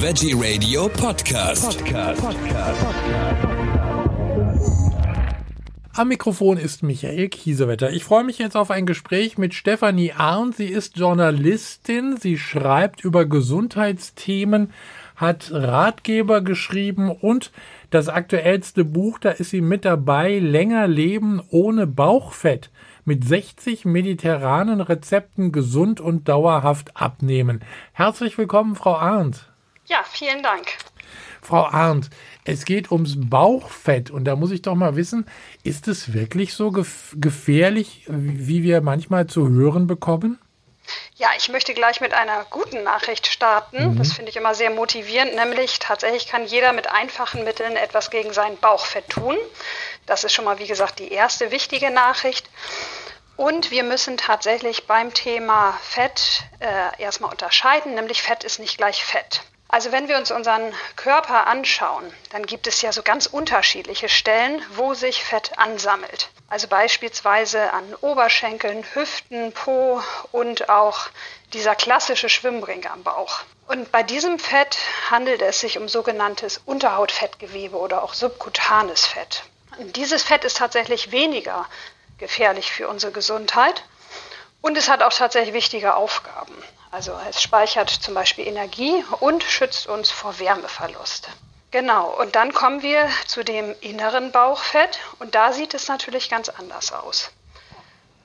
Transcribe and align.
Veggie 0.00 0.32
Radio 0.32 0.88
Podcast. 0.88 1.84
Podcast. 1.84 2.22
Am 5.92 6.06
Mikrofon 6.06 6.56
ist 6.56 6.84
Michael 6.84 7.28
Kiesewetter. 7.28 7.90
Ich 7.90 8.04
freue 8.04 8.22
mich 8.22 8.38
jetzt 8.38 8.56
auf 8.56 8.70
ein 8.70 8.86
Gespräch 8.86 9.38
mit 9.38 9.54
Stefanie 9.54 10.12
Arndt. 10.12 10.54
Sie 10.54 10.66
ist 10.66 10.98
Journalistin. 10.98 12.16
Sie 12.16 12.38
schreibt 12.38 13.02
über 13.02 13.26
Gesundheitsthemen, 13.26 14.70
hat 15.16 15.50
Ratgeber 15.50 16.42
geschrieben 16.42 17.10
und 17.10 17.50
das 17.90 18.08
aktuellste 18.08 18.84
Buch, 18.84 19.18
da 19.18 19.30
ist 19.30 19.50
sie 19.50 19.62
mit 19.62 19.84
dabei, 19.84 20.38
Länger 20.38 20.86
leben 20.86 21.42
ohne 21.50 21.88
Bauchfett 21.88 22.70
mit 23.04 23.24
60 23.24 23.84
mediterranen 23.84 24.80
Rezepten 24.80 25.50
gesund 25.50 26.00
und 26.00 26.28
dauerhaft 26.28 26.96
abnehmen. 26.96 27.64
Herzlich 27.92 28.38
willkommen, 28.38 28.76
Frau 28.76 28.94
Arndt. 28.94 29.47
Ja, 29.88 30.04
vielen 30.04 30.42
Dank. 30.42 30.66
Frau 31.40 31.64
Arndt, 31.64 32.10
es 32.44 32.64
geht 32.64 32.90
ums 32.92 33.14
Bauchfett 33.16 34.10
und 34.10 34.24
da 34.24 34.36
muss 34.36 34.50
ich 34.50 34.62
doch 34.62 34.74
mal 34.74 34.96
wissen, 34.96 35.26
ist 35.62 35.88
es 35.88 36.12
wirklich 36.12 36.52
so 36.54 36.70
gef 36.70 37.14
gefährlich, 37.16 38.04
wie 38.06 38.62
wir 38.62 38.82
manchmal 38.82 39.26
zu 39.26 39.48
hören 39.48 39.86
bekommen? 39.86 40.38
Ja, 41.16 41.28
ich 41.36 41.48
möchte 41.48 41.74
gleich 41.74 42.00
mit 42.00 42.12
einer 42.14 42.44
guten 42.50 42.82
Nachricht 42.82 43.26
starten. 43.26 43.92
Mhm. 43.92 43.98
Das 43.98 44.12
finde 44.12 44.30
ich 44.30 44.36
immer 44.36 44.54
sehr 44.54 44.70
motivierend, 44.70 45.34
nämlich 45.34 45.78
tatsächlich 45.78 46.26
kann 46.28 46.46
jeder 46.46 46.72
mit 46.72 46.90
einfachen 46.90 47.44
Mitteln 47.44 47.76
etwas 47.76 48.10
gegen 48.10 48.32
sein 48.32 48.56
Bauchfett 48.58 49.08
tun. 49.08 49.36
Das 50.06 50.24
ist 50.24 50.32
schon 50.32 50.44
mal, 50.44 50.58
wie 50.58 50.66
gesagt, 50.66 50.98
die 50.98 51.12
erste 51.12 51.50
wichtige 51.50 51.90
Nachricht. 51.90 52.48
Und 53.36 53.70
wir 53.70 53.84
müssen 53.84 54.16
tatsächlich 54.16 54.86
beim 54.86 55.14
Thema 55.14 55.78
Fett 55.82 56.44
äh, 56.58 57.02
erstmal 57.02 57.30
unterscheiden, 57.30 57.94
nämlich 57.94 58.22
Fett 58.22 58.44
ist 58.44 58.58
nicht 58.58 58.78
gleich 58.78 59.04
Fett. 59.04 59.42
Also 59.70 59.92
wenn 59.92 60.08
wir 60.08 60.16
uns 60.16 60.30
unseren 60.30 60.74
Körper 60.96 61.46
anschauen, 61.46 62.10
dann 62.30 62.46
gibt 62.46 62.66
es 62.66 62.80
ja 62.80 62.90
so 62.90 63.02
ganz 63.02 63.26
unterschiedliche 63.26 64.08
Stellen, 64.08 64.62
wo 64.70 64.94
sich 64.94 65.22
Fett 65.22 65.58
ansammelt. 65.58 66.30
Also 66.48 66.68
beispielsweise 66.68 67.70
an 67.74 67.94
Oberschenkeln, 68.00 68.82
Hüften, 68.94 69.52
Po 69.52 70.02
und 70.32 70.70
auch 70.70 71.10
dieser 71.52 71.74
klassische 71.74 72.30
Schwimmring 72.30 72.86
am 72.86 73.02
Bauch. 73.02 73.40
Und 73.66 73.92
bei 73.92 74.02
diesem 74.02 74.38
Fett 74.38 74.78
handelt 75.10 75.42
es 75.42 75.60
sich 75.60 75.76
um 75.76 75.86
sogenanntes 75.86 76.62
Unterhautfettgewebe 76.64 77.76
oder 77.76 78.02
auch 78.02 78.14
subkutanes 78.14 79.06
Fett. 79.06 79.42
Und 79.76 79.96
dieses 79.96 80.22
Fett 80.22 80.44
ist 80.44 80.56
tatsächlich 80.56 81.12
weniger 81.12 81.66
gefährlich 82.16 82.72
für 82.72 82.88
unsere 82.88 83.12
Gesundheit 83.12 83.84
und 84.62 84.78
es 84.78 84.88
hat 84.88 85.02
auch 85.02 85.12
tatsächlich 85.12 85.54
wichtige 85.54 85.94
Aufgaben. 85.94 86.54
Also 86.90 87.12
es 87.28 87.42
speichert 87.42 87.90
zum 87.90 88.14
Beispiel 88.14 88.46
Energie 88.46 89.04
und 89.20 89.42
schützt 89.42 89.86
uns 89.86 90.10
vor 90.10 90.38
Wärmeverlust. 90.38 91.28
Genau, 91.70 92.08
und 92.18 92.34
dann 92.34 92.54
kommen 92.54 92.82
wir 92.82 93.08
zu 93.26 93.44
dem 93.44 93.74
inneren 93.82 94.32
Bauchfett 94.32 94.98
und 95.18 95.34
da 95.34 95.52
sieht 95.52 95.74
es 95.74 95.88
natürlich 95.88 96.30
ganz 96.30 96.48
anders 96.48 96.92
aus. 96.92 97.30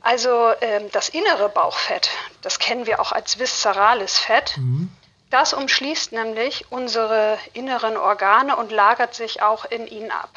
Also 0.02 0.54
ähm, 0.62 0.90
das 0.92 1.10
innere 1.10 1.50
Bauchfett, 1.50 2.10
das 2.42 2.60
kennen 2.60 2.86
wir 2.86 3.02
auch 3.02 3.12
als 3.12 3.40
viszerales 3.40 4.18
Fett, 4.18 4.58
mhm. 4.58 4.90
das 5.30 5.54
umschließt 5.54 6.14
nämlich 6.14 6.72
unsere 6.72 7.38
inneren 7.54 7.98
Organe 7.98 8.56
und 8.56 8.72
lagert 8.72 9.14
sich 9.14 9.42
auch 9.42 9.66
in 9.66 9.88
ihnen 9.88 10.12
ab. 10.12 10.30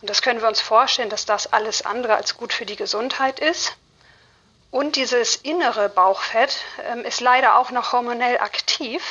Und 0.00 0.08
das 0.08 0.22
können 0.22 0.40
wir 0.40 0.48
uns 0.48 0.60
vorstellen, 0.60 1.10
dass 1.10 1.26
das 1.26 1.52
alles 1.52 1.84
andere 1.84 2.14
als 2.14 2.36
gut 2.36 2.52
für 2.52 2.64
die 2.64 2.76
Gesundheit 2.76 3.38
ist. 3.38 3.76
Und 4.70 4.96
dieses 4.96 5.36
innere 5.36 5.88
Bauchfett 5.88 6.56
ähm, 6.90 7.04
ist 7.04 7.20
leider 7.20 7.58
auch 7.58 7.70
noch 7.70 7.92
hormonell 7.92 8.38
aktiv 8.38 9.02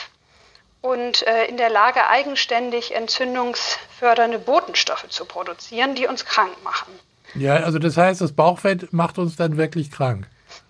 und 0.82 1.28
äh, 1.28 1.46
in 1.46 1.58
der 1.58 1.70
Lage, 1.70 2.08
eigenständig 2.08 2.96
entzündungsfördernde 2.96 4.40
Botenstoffe 4.40 5.10
zu 5.10 5.26
produzieren, 5.26 5.96
die 5.96 6.08
uns 6.08 6.26
krank 6.26 6.64
machen. 6.64 6.98
Ja, 7.36 7.58
also 7.58 7.80
das 7.80 7.98
heißt, 7.98 8.22
das 8.22 8.32
Bauchfett 8.32 8.94
macht 8.94 9.18
uns 9.18 9.36
dann 9.36 9.58
wirklich 9.58 9.92
krank. 9.92 10.28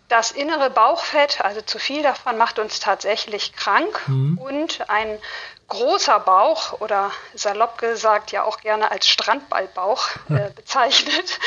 Das 0.08 0.32
innere 0.32 0.72
Bauchfett, 0.72 1.40
also 1.42 1.62
zu 1.62 1.78
viel 1.78 2.02
davon, 2.02 2.38
macht 2.38 2.58
uns 2.58 2.80
tatsächlich 2.80 3.54
krank. 3.54 4.02
Mhm. 4.08 4.40
Und 4.40 4.90
ein 4.90 5.20
großer 5.68 6.20
Bauch 6.20 6.82
oder 6.82 7.12
salopp 7.36 7.78
gesagt 7.78 8.32
ja 8.32 8.44
auch 8.44 8.60
gerne 8.62 8.90
als 8.90 9.08
Strandballbauch 9.08 10.10
äh, 10.30 10.50
bezeichnet, 10.56 11.40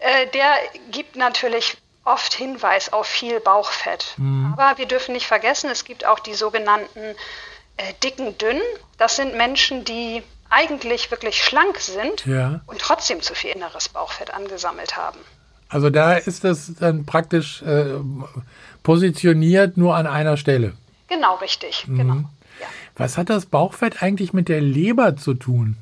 äh, 0.00 0.26
der 0.26 0.56
gibt 0.90 1.14
natürlich 1.14 1.76
oft 2.04 2.34
Hinweis 2.34 2.92
auf 2.92 3.06
viel 3.06 3.40
Bauchfett. 3.40 4.14
Mhm. 4.16 4.54
Aber 4.56 4.78
wir 4.78 4.86
dürfen 4.86 5.12
nicht 5.12 5.26
vergessen, 5.26 5.70
es 5.70 5.84
gibt 5.84 6.06
auch 6.06 6.18
die 6.18 6.34
sogenannten 6.34 7.00
äh, 7.76 7.92
dicken 8.02 8.36
Dünn. 8.38 8.60
Das 8.98 9.16
sind 9.16 9.36
Menschen, 9.36 9.84
die 9.84 10.22
eigentlich 10.50 11.10
wirklich 11.10 11.42
schlank 11.42 11.78
sind 11.78 12.26
ja. 12.26 12.60
und 12.66 12.78
trotzdem 12.78 13.22
zu 13.22 13.34
viel 13.34 13.50
inneres 13.50 13.88
Bauchfett 13.88 14.32
angesammelt 14.32 14.96
haben. 14.96 15.18
Also 15.68 15.90
da 15.90 16.14
ist 16.14 16.44
das 16.44 16.72
dann 16.78 17.06
praktisch 17.06 17.62
äh, 17.62 17.94
positioniert 18.82 19.76
nur 19.76 19.96
an 19.96 20.06
einer 20.06 20.36
Stelle. 20.36 20.74
Genau, 21.08 21.36
richtig. 21.36 21.88
Mhm. 21.88 21.96
Genau. 21.96 22.14
Ja. 22.60 22.66
Was 22.96 23.18
hat 23.18 23.30
das 23.30 23.46
Bauchfett 23.46 24.02
eigentlich 24.02 24.32
mit 24.32 24.48
der 24.48 24.60
Leber 24.60 25.16
zu 25.16 25.34
tun? 25.34 25.76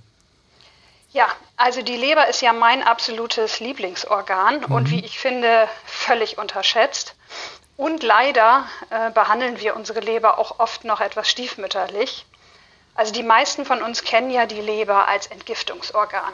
Ja, 1.12 1.26
also 1.62 1.80
die 1.80 1.96
Leber 1.96 2.26
ist 2.26 2.42
ja 2.42 2.52
mein 2.52 2.82
absolutes 2.82 3.60
Lieblingsorgan 3.60 4.62
mhm. 4.66 4.74
und 4.74 4.90
wie 4.90 5.04
ich 5.04 5.20
finde, 5.20 5.68
völlig 5.84 6.36
unterschätzt. 6.36 7.14
Und 7.76 8.02
leider 8.02 8.66
äh, 8.90 9.12
behandeln 9.12 9.60
wir 9.60 9.76
unsere 9.76 10.00
Leber 10.00 10.38
auch 10.38 10.58
oft 10.58 10.82
noch 10.84 11.00
etwas 11.00 11.30
stiefmütterlich. 11.30 12.26
Also 12.96 13.12
die 13.12 13.22
meisten 13.22 13.64
von 13.64 13.80
uns 13.80 14.02
kennen 14.02 14.30
ja 14.32 14.46
die 14.46 14.60
Leber 14.60 15.06
als 15.06 15.28
Entgiftungsorgan. 15.28 16.32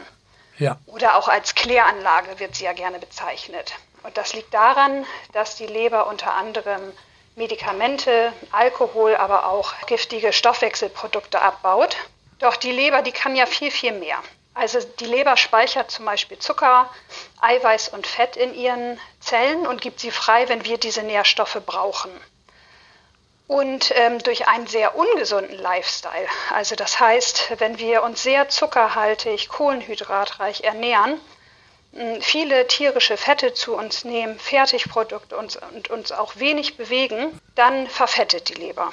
Ja. 0.57 0.79
Oder 0.87 1.17
auch 1.17 1.29
als 1.29 1.55
Kläranlage 1.55 2.41
wird 2.41 2.57
sie 2.57 2.65
ja 2.65 2.73
gerne 2.73 2.99
bezeichnet. 2.99 3.75
Und 4.05 4.17
das 4.17 4.33
liegt 4.33 4.55
daran, 4.55 5.05
dass 5.33 5.57
die 5.57 5.67
Leber 5.67 6.07
unter 6.07 6.33
anderem 6.33 6.81
Medikamente, 7.37 8.33
Alkohol, 8.51 9.15
aber 9.15 9.47
auch 9.47 9.75
giftige 9.89 10.33
Stoffwechselprodukte 10.33 11.43
abbaut. 11.43 11.99
Doch 12.39 12.57
die 12.57 12.73
Leber, 12.73 13.03
die 13.03 13.13
kann 13.13 13.37
ja 13.37 13.45
viel, 13.45 13.71
viel 13.71 13.93
mehr. 13.93 14.23
Also 14.59 14.81
die 14.81 15.07
Leber 15.07 15.37
speichert 15.37 15.89
zum 15.89 16.05
Beispiel 16.05 16.37
Zucker, 16.39 16.91
Eiweiß 17.41 17.91
und 17.91 18.09
Fett 18.09 18.37
in 18.37 18.55
ihren 18.55 18.99
Zellen 19.21 19.69
und 19.69 19.81
gibt 19.81 20.01
sie 20.01 20.11
frei, 20.11 20.49
wenn 20.49 20.65
wir 20.65 20.79
diese 20.79 21.05
Nährstoffe 21.05 21.61
brauchen. 21.65 22.11
Und 23.47 23.93
ähm, 23.95 24.19
durch 24.19 24.49
einen 24.49 24.67
sehr 24.67 24.97
ungesunden 24.97 25.57
Lifestyle, 25.57 26.27
also 26.53 26.75
das 26.75 26.99
heißt, 26.99 27.53
wenn 27.59 27.79
wir 27.79 28.03
uns 28.03 28.25
sehr 28.25 28.49
zuckerhaltig, 28.49 29.49
kohlenhydratreich 29.49 30.65
ernähren, 30.65 31.21
viele 32.21 32.67
tierische 32.67 33.17
Fette 33.17 33.55
zu 33.55 33.77
uns 33.77 34.05
nehmen, 34.05 34.41
Fertigprodukte 34.41 35.37
und, 35.37 35.57
und 35.73 35.89
uns 35.89 36.11
auch 36.11 36.35
wenig 36.35 36.77
bewegen, 36.77 37.41
dann 37.55 37.87
verfettet 37.87 38.49
die 38.49 38.55
Leber. 38.55 38.93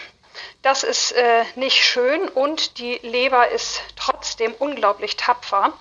Das 0.61 0.83
ist 0.83 1.11
äh, 1.11 1.43
nicht 1.55 1.83
schön 1.83 2.27
und 2.29 2.77
die 2.79 2.99
Leber 3.03 3.49
ist 3.49 3.81
trotzdem 3.95 4.53
unglaublich 4.57 5.17
tapfer. 5.17 5.73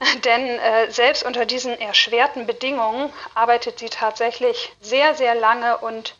Denn 0.24 0.58
äh, 0.58 0.90
selbst 0.90 1.24
unter 1.24 1.46
diesen 1.46 1.78
erschwerten 1.80 2.46
Bedingungen 2.46 3.12
arbeitet 3.34 3.78
sie 3.78 3.88
tatsächlich 3.88 4.72
sehr, 4.80 5.14
sehr 5.14 5.34
lange 5.34 5.78
und 5.78 6.14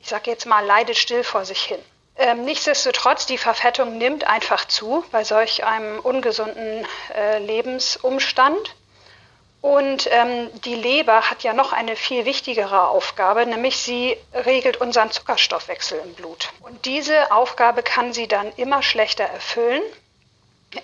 ich 0.00 0.08
sage 0.08 0.30
jetzt 0.30 0.46
mal, 0.46 0.64
leidet 0.64 0.98
still 0.98 1.24
vor 1.24 1.44
sich 1.44 1.62
hin. 1.62 1.82
Ähm, 2.16 2.44
nichtsdestotrotz, 2.44 3.26
die 3.26 3.38
Verfettung 3.38 3.98
nimmt 3.98 4.26
einfach 4.26 4.66
zu 4.66 5.04
bei 5.10 5.24
solch 5.24 5.64
einem 5.64 5.98
ungesunden 5.98 6.86
äh, 7.14 7.38
Lebensumstand. 7.38 8.76
Und 9.64 10.10
ähm, 10.12 10.50
die 10.66 10.74
Leber 10.74 11.30
hat 11.30 11.42
ja 11.42 11.54
noch 11.54 11.72
eine 11.72 11.96
viel 11.96 12.26
wichtigere 12.26 12.86
Aufgabe, 12.88 13.46
nämlich 13.46 13.78
sie 13.78 14.14
regelt 14.34 14.76
unseren 14.76 15.10
Zuckerstoffwechsel 15.10 15.98
im 16.04 16.12
Blut. 16.12 16.50
Und 16.60 16.84
diese 16.84 17.32
Aufgabe 17.32 17.82
kann 17.82 18.12
sie 18.12 18.28
dann 18.28 18.52
immer 18.56 18.82
schlechter 18.82 19.24
erfüllen. 19.24 19.80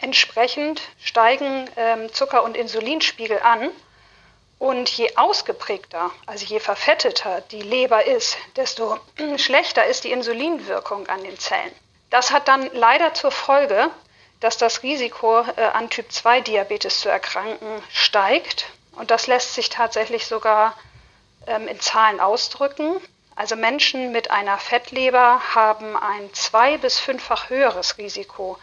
Entsprechend 0.00 0.80
steigen 0.98 1.68
ähm, 1.76 2.10
Zucker- 2.14 2.42
und 2.42 2.56
Insulinspiegel 2.56 3.40
an. 3.40 3.68
Und 4.58 4.88
je 4.88 5.14
ausgeprägter, 5.14 6.10
also 6.24 6.46
je 6.46 6.58
verfetteter 6.58 7.42
die 7.50 7.60
Leber 7.60 8.06
ist, 8.06 8.38
desto 8.56 8.98
schlechter 9.36 9.84
ist 9.84 10.04
die 10.04 10.10
Insulinwirkung 10.10 11.06
an 11.08 11.22
den 11.22 11.38
Zellen. 11.38 11.72
Das 12.08 12.30
hat 12.30 12.48
dann 12.48 12.70
leider 12.72 13.12
zur 13.12 13.30
Folge, 13.30 13.90
dass 14.40 14.56
das 14.56 14.82
Risiko 14.82 15.40
äh, 15.56 15.62
an 15.62 15.90
Typ-2-Diabetes 15.90 17.00
zu 17.00 17.08
erkranken 17.08 17.68
steigt. 17.92 18.66
Und 18.92 19.10
das 19.10 19.26
lässt 19.26 19.54
sich 19.54 19.68
tatsächlich 19.68 20.26
sogar 20.26 20.76
ähm, 21.46 21.68
in 21.68 21.80
Zahlen 21.80 22.20
ausdrücken. 22.20 22.96
Also 23.36 23.56
Menschen 23.56 24.12
mit 24.12 24.30
einer 24.30 24.58
Fettleber 24.58 25.40
haben 25.54 25.96
ein 25.96 26.32
zwei- 26.32 26.78
bis 26.78 26.98
fünffach 26.98 27.48
höheres 27.48 27.96
Risiko, 27.98 28.58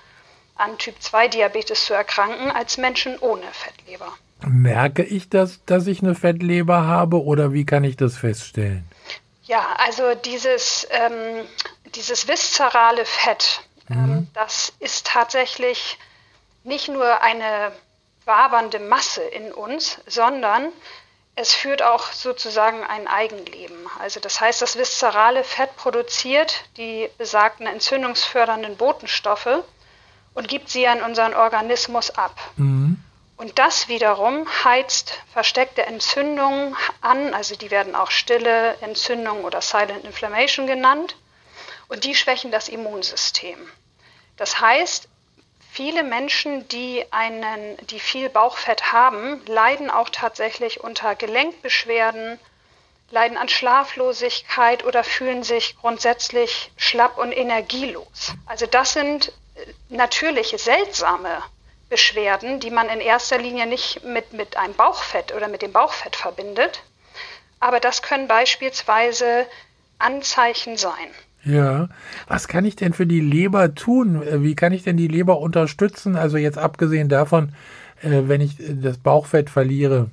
an 0.56 0.78
Typ-2-Diabetes 0.78 1.86
zu 1.86 1.94
erkranken, 1.94 2.52
als 2.52 2.78
Menschen 2.78 3.18
ohne 3.20 3.46
Fettleber. 3.52 4.12
Merke 4.46 5.04
ich 5.04 5.30
das, 5.30 5.64
dass 5.66 5.88
ich 5.88 6.02
eine 6.02 6.16
Fettleber 6.16 6.86
habe 6.86 7.24
oder 7.24 7.54
wie 7.54 7.66
kann 7.66 7.84
ich 7.84 7.98
das 7.98 8.18
feststellen? 8.18 8.86
Ja, 9.44 9.66
also 9.78 10.14
dieses, 10.14 10.88
ähm, 10.92 11.46
dieses 11.96 12.28
viszerale 12.28 13.06
Fett, 13.06 13.62
Mhm. 13.90 14.28
Das 14.34 14.74
ist 14.80 15.08
tatsächlich 15.08 15.98
nicht 16.64 16.88
nur 16.90 17.22
eine 17.22 17.72
wabernde 18.26 18.80
Masse 18.80 19.24
in 19.24 19.54
uns, 19.54 20.00
sondern 20.06 20.72
es 21.36 21.54
führt 21.54 21.84
auch 21.84 22.12
sozusagen 22.12 22.84
ein 22.84 23.08
Eigenleben. 23.08 23.88
Also 24.00 24.20
das 24.20 24.42
heißt, 24.42 24.62
das 24.62 24.78
viszerale 24.78 25.44
Fett 25.44 25.76
produziert 25.78 26.66
die 26.78 27.10
besagten 27.18 27.68
entzündungsfördernden 27.68 28.76
Botenstoffe 28.76 29.64
und 30.34 30.48
gibt 30.48 30.70
sie 30.70 30.88
an 30.88 31.02
unseren 31.02 31.34
Organismus 31.34 32.10
ab. 32.12 32.36
Mhm. 32.58 33.02
Und 33.38 33.60
das 33.60 33.88
wiederum 33.88 34.48
heizt 34.64 35.22
versteckte 35.32 35.86
Entzündungen 35.86 36.76
an, 37.02 37.36
also 37.36 37.56
die 37.56 37.70
werden 37.70 37.96
auch 37.96 38.10
stille 38.10 38.76
Entzündung 38.82 39.44
oder 39.44 39.62
Silent 39.62 40.06
Inflammation 40.06 40.66
genannt, 40.66 41.16
und 41.90 42.04
die 42.04 42.16
schwächen 42.16 42.52
das 42.52 42.68
Immunsystem. 42.68 43.58
Das 44.36 44.62
heißt, 44.62 45.08
viele 45.72 46.04
Menschen, 46.04 46.68
die, 46.68 47.06
einen, 47.12 47.78
die 47.88 48.00
viel 48.00 48.30
Bauchfett 48.30 48.92
haben, 48.92 49.44
leiden 49.46 49.90
auch 49.90 50.10
tatsächlich 50.10 50.82
unter 50.82 51.16
Gelenkbeschwerden, 51.16 52.40
leiden 53.10 53.38
an 53.38 53.50
Schlaflosigkeit 53.50 54.84
oder 54.84 55.04
fühlen 55.04 55.44
sich 55.44 55.78
grundsätzlich 55.78 56.72
schlapp 56.78 57.18
und 57.18 57.32
energielos. 57.32 58.34
Also 58.46 58.66
das 58.66 58.94
sind 58.94 59.30
äh, 59.56 59.66
natürliche, 59.90 60.58
seltsame 60.58 61.42
Beschwerden, 61.90 62.60
die 62.60 62.70
man 62.70 62.90
in 62.90 63.00
erster 63.00 63.38
Linie 63.38 63.66
nicht 63.66 64.04
mit, 64.04 64.34
mit 64.34 64.58
einem 64.58 64.74
Bauchfett 64.74 65.34
oder 65.34 65.48
mit 65.48 65.62
dem 65.62 65.72
Bauchfett 65.72 66.16
verbindet. 66.18 66.82
Aber 67.60 67.80
das 67.80 68.02
können 68.02 68.28
beispielsweise 68.28 69.48
Anzeichen 69.98 70.76
sein. 70.78 71.16
Ja, 71.48 71.88
was 72.28 72.48
kann 72.48 72.66
ich 72.66 72.76
denn 72.76 72.94
für 72.94 73.08
die 73.08 73.22
Leber 73.22 73.74
tun? 73.74 74.22
Wie 74.44 74.56
kann 74.56 74.74
ich 74.74 74.84
denn 74.84 74.98
die 74.98 75.08
Leber 75.08 75.40
unterstützen? 75.40 76.16
Also 76.16 76.38
jetzt 76.38 76.58
abgesehen 76.58 77.08
davon, 77.08 77.54
äh, 78.02 78.24
wenn 78.26 78.42
ich 78.42 78.58
das 78.60 78.98
Bauchfett 78.98 79.50
verliere. 79.50 80.10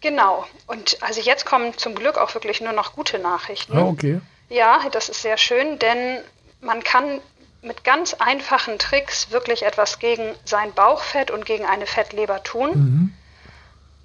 Genau. 0.00 0.46
Und 0.68 0.98
also 1.00 1.20
jetzt 1.20 1.44
kommen 1.44 1.76
zum 1.76 1.94
Glück 1.94 2.18
auch 2.18 2.32
wirklich 2.34 2.60
nur 2.60 2.72
noch 2.72 2.94
gute 2.94 3.18
Nachrichten. 3.18 3.76
Ah, 3.76 3.86
okay. 3.86 4.20
Ja, 4.48 4.80
das 4.92 5.08
ist 5.08 5.22
sehr 5.22 5.36
schön, 5.36 5.78
denn 5.80 6.18
man 6.60 6.82
kann 6.84 7.20
mit 7.62 7.82
ganz 7.82 8.14
einfachen 8.14 8.78
Tricks 8.78 9.32
wirklich 9.32 9.64
etwas 9.64 9.98
gegen 9.98 10.34
sein 10.44 10.72
Bauchfett 10.72 11.32
und 11.32 11.44
gegen 11.44 11.66
eine 11.66 11.86
Fettleber 11.86 12.42
tun. 12.44 12.70
Mhm. 12.70 13.14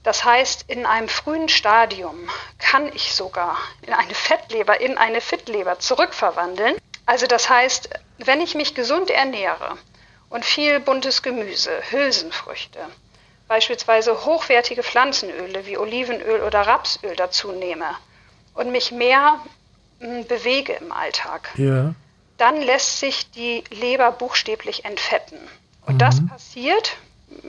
Das 0.03 0.25
heißt, 0.25 0.65
in 0.67 0.85
einem 0.85 1.07
frühen 1.07 1.49
Stadium 1.49 2.29
kann 2.59 2.91
ich 2.93 3.13
sogar 3.13 3.57
in 3.87 3.93
eine 3.93 4.13
Fettleber, 4.13 4.79
in 4.81 4.97
eine 4.97 5.21
Fettleber 5.21 5.79
zurückverwandeln. 5.79 6.75
Also 7.05 7.25
das 7.25 7.49
heißt, 7.49 7.89
wenn 8.17 8.41
ich 8.41 8.55
mich 8.55 8.75
gesund 8.75 9.09
ernähre 9.09 9.77
und 10.29 10.45
viel 10.45 10.79
buntes 10.79 11.21
Gemüse, 11.21 11.71
Hülsenfrüchte, 11.89 12.79
beispielsweise 13.47 14.25
hochwertige 14.25 14.83
Pflanzenöle 14.83 15.65
wie 15.65 15.77
Olivenöl 15.77 16.41
oder 16.41 16.61
Rapsöl 16.61 17.15
dazu 17.15 17.51
nehme 17.51 17.89
und 18.53 18.71
mich 18.71 18.91
mehr 18.91 19.39
hm, 19.99 20.25
bewege 20.27 20.73
im 20.73 20.91
Alltag, 20.91 21.49
ja 21.55 21.93
dann 22.37 22.61
lässt 22.61 22.99
sich 22.99 23.31
die 23.31 23.63
Leber 23.69 24.11
buchstäblich 24.11 24.85
entfetten. 24.85 25.37
Und 25.85 25.95
mhm. 25.95 25.99
das 25.99 26.25
passiert, 26.25 26.97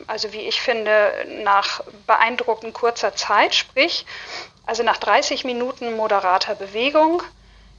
also 0.07 0.33
wie 0.33 0.41
ich 0.41 0.61
finde, 0.61 1.13
nach 1.43 1.81
beeindruckend 2.07 2.75
kurzer 2.75 3.15
Zeit, 3.15 3.55
sprich, 3.55 4.07
also 4.67 4.83
nach 4.83 4.97
30 4.97 5.45
Minuten 5.45 5.97
moderater 5.97 6.55
Bewegung 6.55 7.23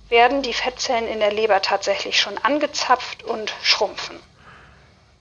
werden 0.10 0.42
die 0.42 0.54
Fettzellen 0.54 1.08
in 1.08 1.20
der 1.20 1.34
Leber 1.34 1.62
tatsächlich 1.62 2.20
schon 2.20 2.38
angezapft 2.38 3.24
und 3.24 3.54
schrumpfen. 3.64 4.18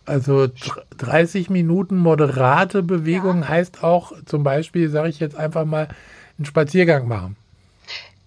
Also 0.07 0.49
30 0.99 1.49
Minuten 1.49 1.97
moderate 1.97 2.83
Bewegung 2.83 3.41
ja. 3.43 3.49
heißt 3.49 3.83
auch 3.83 4.13
zum 4.27 4.45
Beispiel, 4.45 4.91
sage 4.91 5.09
ich 5.09 5.21
jetzt 5.21 5.37
einfach 5.37 5.65
mal, 5.65 5.89
einen 6.37 6.45
Spaziergang 6.45 7.09
machen. 7.09 7.37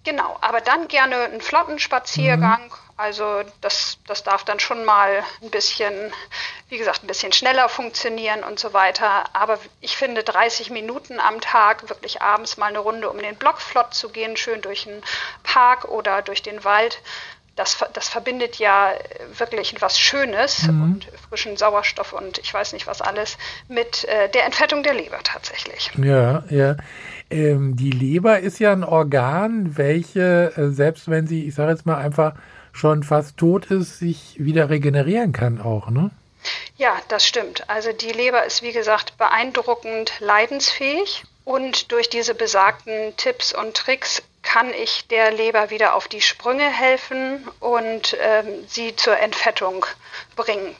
Genau, 0.02 0.36
aber 0.40 0.60
dann 0.60 0.88
gerne 0.88 1.16
einen 1.16 1.40
flotten 1.40 1.78
Spaziergang. 1.78 2.62
Mhm 2.62 2.88
also 2.98 3.44
das, 3.60 3.98
das 4.08 4.24
darf 4.24 4.44
dann 4.44 4.58
schon 4.58 4.84
mal 4.84 5.22
ein 5.40 5.50
bisschen, 5.50 6.12
wie 6.68 6.78
gesagt, 6.78 7.02
ein 7.02 7.06
bisschen 7.06 7.32
schneller 7.32 7.68
funktionieren 7.68 8.44
und 8.44 8.58
so 8.58 8.72
weiter. 8.72 9.24
Aber 9.34 9.58
ich 9.80 9.96
finde 9.96 10.22
30 10.22 10.70
Minuten 10.70 11.18
am 11.18 11.40
Tag, 11.40 11.88
wirklich 11.88 12.20
abends 12.20 12.56
mal 12.56 12.66
eine 12.66 12.80
Runde 12.80 13.08
um 13.08 13.18
den 13.18 13.36
Block 13.36 13.60
flott 13.60 13.94
zu 13.94 14.10
gehen, 14.10 14.36
schön 14.36 14.60
durch 14.60 14.86
einen 14.86 15.02
Park 15.42 15.86
oder 15.86 16.22
durch 16.22 16.42
den 16.42 16.64
Wald, 16.64 17.00
das, 17.58 17.78
das 17.92 18.08
verbindet 18.08 18.56
ja 18.56 18.92
wirklich 19.36 19.72
etwas 19.72 19.98
Schönes 19.98 20.68
mhm. 20.68 20.82
und 20.82 21.08
frischen 21.28 21.56
Sauerstoff 21.56 22.12
und 22.12 22.38
ich 22.38 22.54
weiß 22.54 22.72
nicht 22.72 22.86
was 22.86 23.02
alles 23.02 23.36
mit 23.68 24.04
äh, 24.04 24.28
der 24.28 24.44
Entfettung 24.44 24.82
der 24.82 24.94
Leber 24.94 25.18
tatsächlich. 25.24 25.90
Ja, 25.96 26.44
ja. 26.50 26.76
Ähm, 27.30 27.76
die 27.76 27.90
Leber 27.90 28.38
ist 28.38 28.60
ja 28.60 28.72
ein 28.72 28.84
Organ, 28.84 29.76
welche, 29.76 30.52
äh, 30.56 30.68
selbst 30.68 31.10
wenn 31.10 31.26
sie, 31.26 31.46
ich 31.46 31.54
sage 31.54 31.72
jetzt 31.72 31.84
mal 31.84 31.96
einfach, 31.96 32.34
schon 32.72 33.02
fast 33.02 33.36
tot 33.36 33.66
ist, 33.66 33.98
sich 33.98 34.36
wieder 34.38 34.70
regenerieren 34.70 35.32
kann 35.32 35.60
auch, 35.60 35.90
ne? 35.90 36.10
Ja, 36.78 36.96
das 37.08 37.26
stimmt. 37.26 37.68
Also 37.68 37.92
die 37.92 38.12
Leber 38.12 38.44
ist, 38.44 38.62
wie 38.62 38.72
gesagt, 38.72 39.18
beeindruckend 39.18 40.12
leidensfähig 40.20 41.24
und 41.44 41.90
durch 41.90 42.08
diese 42.08 42.34
besagten 42.34 43.16
Tipps 43.16 43.52
und 43.52 43.74
Tricks 43.74 44.22
kann 44.42 44.68
ich 44.72 45.08
der 45.08 45.32
Leber 45.32 45.70
wieder 45.70 45.94
auf 45.94 46.06
die 46.06 46.20
Sprünge 46.20 46.70
helfen 46.70 47.48
und 47.58 48.16
ähm, 48.20 48.46
sie 48.68 48.94
zur 48.94 49.18
Entfettung 49.18 49.84
bringen. 50.36 50.76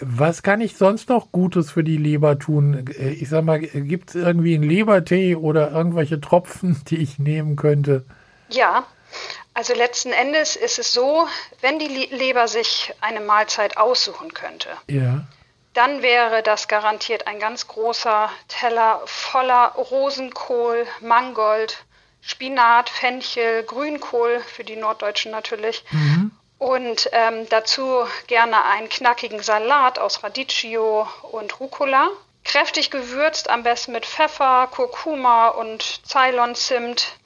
Was 0.00 0.42
kann 0.42 0.62
ich 0.62 0.76
sonst 0.76 1.10
noch 1.10 1.32
Gutes 1.32 1.70
für 1.70 1.84
die 1.84 1.98
Leber 1.98 2.38
tun? 2.38 2.86
Ich 2.98 3.28
sag 3.28 3.44
mal, 3.44 3.60
gibt 3.60 4.10
es 4.10 4.14
irgendwie 4.14 4.54
einen 4.54 4.64
Lebertee 4.64 5.36
oder 5.36 5.70
irgendwelche 5.70 6.20
Tropfen, 6.20 6.82
die 6.88 6.96
ich 6.96 7.18
nehmen 7.18 7.56
könnte? 7.56 8.04
Ja, 8.48 8.86
also 9.54 9.74
letzten 9.74 10.12
Endes 10.12 10.56
ist 10.56 10.78
es 10.78 10.92
so, 10.92 11.28
wenn 11.60 11.78
die 11.78 11.88
Leber 11.88 12.48
sich 12.48 12.94
eine 13.00 13.20
Mahlzeit 13.20 13.76
aussuchen 13.76 14.32
könnte, 14.32 14.68
ja. 14.86 15.24
dann 15.74 16.02
wäre 16.02 16.42
das 16.42 16.68
garantiert 16.68 17.26
ein 17.26 17.40
ganz 17.40 17.66
großer 17.66 18.30
Teller 18.48 19.02
voller 19.06 19.72
Rosenkohl, 19.72 20.86
Mangold, 21.00 21.84
Spinat, 22.22 22.90
Fenchel, 22.90 23.64
Grünkohl 23.64 24.40
für 24.40 24.64
die 24.64 24.76
Norddeutschen 24.76 25.32
natürlich. 25.32 25.84
Mhm. 25.90 26.30
Und 26.58 27.08
ähm, 27.12 27.48
dazu 27.48 28.04
gerne 28.26 28.64
einen 28.66 28.90
knackigen 28.90 29.42
Salat 29.42 29.98
aus 29.98 30.22
Radicchio 30.22 31.08
und 31.32 31.58
Rucola. 31.58 32.08
Kräftig 32.44 32.90
gewürzt, 32.90 33.48
am 33.48 33.62
besten 33.62 33.92
mit 33.92 34.04
Pfeffer, 34.04 34.68
Kurkuma 34.70 35.48
und 35.48 36.02
Ceylon-Zimt. 36.06 37.18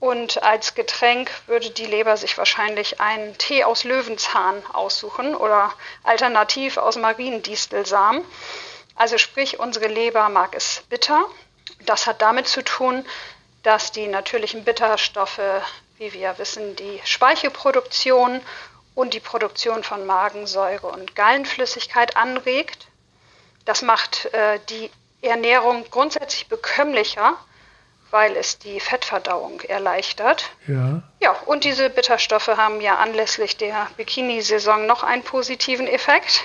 Und 0.00 0.42
als 0.42 0.74
Getränk 0.74 1.30
würde 1.46 1.70
die 1.70 1.84
Leber 1.84 2.16
sich 2.16 2.38
wahrscheinlich 2.38 3.00
einen 3.02 3.36
Tee 3.36 3.64
aus 3.64 3.84
Löwenzahn 3.84 4.62
aussuchen 4.72 5.34
oder 5.34 5.72
alternativ 6.02 6.78
aus 6.78 6.96
Mariendistelsamen. 6.96 8.24
Also 8.94 9.18
sprich, 9.18 9.60
unsere 9.60 9.88
Leber 9.88 10.30
mag 10.30 10.54
es 10.54 10.82
bitter. 10.88 11.26
Das 11.84 12.06
hat 12.06 12.22
damit 12.22 12.48
zu 12.48 12.62
tun, 12.64 13.04
dass 13.62 13.92
die 13.92 14.06
natürlichen 14.06 14.64
Bitterstoffe, 14.64 15.40
wie 15.98 16.14
wir 16.14 16.38
wissen, 16.38 16.76
die 16.76 17.00
Speichelproduktion 17.04 18.40
und 18.94 19.12
die 19.12 19.20
Produktion 19.20 19.84
von 19.84 20.06
Magensäure 20.06 20.86
und 20.86 21.14
Gallenflüssigkeit 21.14 22.16
anregt. 22.16 22.86
Das 23.66 23.82
macht 23.82 24.32
äh, 24.32 24.58
die 24.70 24.90
Ernährung 25.20 25.84
grundsätzlich 25.90 26.48
bekömmlicher 26.48 27.36
weil 28.10 28.36
es 28.36 28.58
die 28.58 28.80
Fettverdauung 28.80 29.60
erleichtert. 29.62 30.50
Ja. 30.66 31.02
Ja, 31.20 31.32
und 31.46 31.64
diese 31.64 31.90
Bitterstoffe 31.90 32.48
haben 32.48 32.80
ja 32.80 32.96
anlässlich 32.96 33.56
der 33.56 33.86
Bikini-Saison 33.96 34.86
noch 34.86 35.02
einen 35.02 35.22
positiven 35.22 35.86
Effekt. 35.86 36.42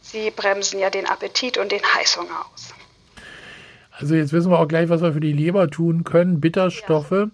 Sie 0.00 0.30
bremsen 0.30 0.78
ja 0.78 0.90
den 0.90 1.06
Appetit 1.06 1.58
und 1.58 1.72
den 1.72 1.82
Heißhunger 1.82 2.46
aus. 2.52 2.74
Also 3.92 4.14
jetzt 4.14 4.32
wissen 4.32 4.50
wir 4.50 4.58
auch 4.58 4.68
gleich, 4.68 4.88
was 4.88 5.02
wir 5.02 5.12
für 5.12 5.20
die 5.20 5.32
Leber 5.32 5.70
tun 5.70 6.04
können. 6.04 6.40
Bitterstoffe. 6.40 7.10
Ja. 7.10 7.26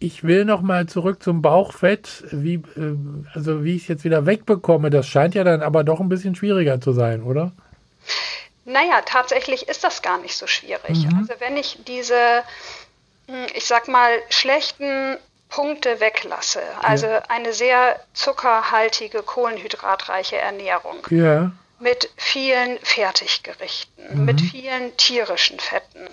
Ich 0.00 0.24
will 0.24 0.44
noch 0.44 0.60
mal 0.60 0.86
zurück 0.86 1.22
zum 1.22 1.40
Bauchfett, 1.40 2.24
wie, 2.30 2.54
äh, 2.54 2.96
also 3.32 3.64
wie 3.64 3.76
ich 3.76 3.82
es 3.82 3.88
jetzt 3.88 4.04
wieder 4.04 4.26
wegbekomme. 4.26 4.90
Das 4.90 5.06
scheint 5.06 5.34
ja 5.34 5.44
dann 5.44 5.62
aber 5.62 5.84
doch 5.84 6.00
ein 6.00 6.08
bisschen 6.08 6.34
schwieriger 6.34 6.80
zu 6.80 6.92
sein, 6.92 7.22
oder? 7.22 7.52
Naja, 8.64 9.02
tatsächlich 9.02 9.68
ist 9.68 9.84
das 9.84 10.02
gar 10.02 10.18
nicht 10.18 10.36
so 10.36 10.46
schwierig. 10.46 11.06
Mhm. 11.06 11.18
Also 11.18 11.34
wenn 11.40 11.56
ich 11.56 11.78
diese, 11.86 12.42
hm, 13.28 13.46
ich 13.54 13.66
sag 13.66 13.88
mal, 13.88 14.22
schlechten 14.30 15.18
Punkte 15.48 16.00
weglasse, 16.00 16.62
also 16.82 17.06
ja. 17.06 17.22
eine 17.28 17.52
sehr 17.52 18.00
zuckerhaltige, 18.14 19.22
kohlenhydratreiche 19.22 20.36
Ernährung. 20.36 21.06
Ja. 21.10 21.52
Mit 21.78 22.10
vielen 22.16 22.78
Fertiggerichten, 22.78 24.18
mhm. 24.18 24.24
mit 24.24 24.40
vielen 24.40 24.96
tierischen 24.96 25.60
Fetten 25.60 26.08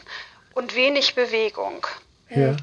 und 0.53 0.75
wenig 0.75 1.15
Bewegung. 1.15 1.87
Ja. 2.29 2.55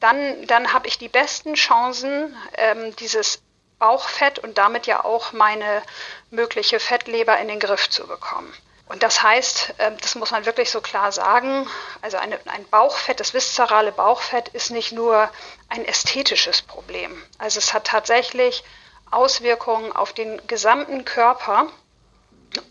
Dann, 0.00 0.46
dann 0.46 0.72
habe 0.72 0.86
ich 0.86 0.98
die 0.98 1.08
besten 1.08 1.54
Chancen, 1.54 2.36
ähm, 2.58 2.94
dieses 2.96 3.40
Bauchfett 3.78 4.38
und 4.38 4.58
damit 4.58 4.86
ja 4.86 5.04
auch 5.04 5.32
meine 5.32 5.82
mögliche 6.30 6.78
Fettleber 6.78 7.38
in 7.38 7.48
den 7.48 7.60
Griff 7.60 7.88
zu 7.88 8.06
bekommen. 8.06 8.52
Und 8.86 9.02
das 9.02 9.22
heißt, 9.22 9.74
ähm, 9.78 9.96
das 10.00 10.14
muss 10.14 10.30
man 10.30 10.44
wirklich 10.44 10.70
so 10.70 10.80
klar 10.80 11.10
sagen, 11.10 11.66
also 12.02 12.18
eine, 12.18 12.38
ein 12.46 12.66
Bauchfett, 12.68 13.18
das 13.18 13.32
viszerale 13.32 13.92
Bauchfett 13.92 14.48
ist 14.48 14.70
nicht 14.70 14.92
nur 14.92 15.30
ein 15.68 15.84
ästhetisches 15.84 16.62
Problem. 16.62 17.22
Also 17.38 17.58
es 17.58 17.72
hat 17.72 17.86
tatsächlich 17.86 18.62
Auswirkungen 19.10 19.92
auf 19.92 20.12
den 20.12 20.44
gesamten 20.46 21.04
Körper 21.04 21.68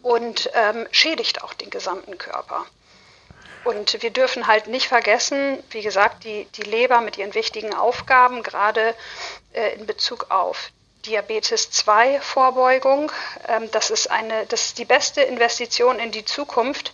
und 0.02 0.52
ähm, 0.54 0.88
schädigt 0.92 1.44
auch 1.44 1.54
den 1.54 1.70
gesamten 1.70 2.18
Körper. 2.18 2.66
Und 3.64 4.02
wir 4.04 4.12
dürfen 4.12 4.46
halt 4.46 4.68
nicht 4.68 4.88
vergessen, 4.88 5.64
wie 5.70 5.82
gesagt, 5.82 6.26
die, 6.26 6.46
die 6.56 6.64
Leber 6.64 7.02
mit 7.02 7.18
ihren 7.18 7.34
wichtigen 7.34 7.74
Aufgaben, 7.74 8.44
gerade 8.44 8.94
äh, 9.54 9.74
in 9.76 9.88
Bezug 9.88 10.30
auf 10.30 10.70
Diabetes 11.06 11.70
2 11.72 12.20
Vorbeugung. 12.22 13.12
Ähm, 13.48 13.70
das, 13.72 13.90
ist 13.90 14.10
eine, 14.10 14.46
das 14.48 14.68
ist 14.68 14.78
die 14.78 14.86
beste 14.86 15.22
Investition 15.22 16.00
in 16.00 16.12
die 16.12 16.26
Zukunft, 16.26 16.94